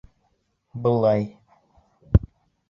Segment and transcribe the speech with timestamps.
[0.85, 1.27] Былай: